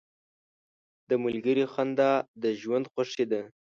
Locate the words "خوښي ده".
2.93-3.41